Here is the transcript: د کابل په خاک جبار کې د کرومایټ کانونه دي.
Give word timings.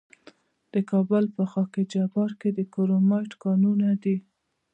د 0.73 0.75
کابل 0.91 1.23
په 1.35 1.43
خاک 1.51 1.73
جبار 1.93 2.31
کې 2.39 2.49
د 2.57 2.59
کرومایټ 2.73 3.31
کانونه 3.43 3.89
دي. 4.03 4.17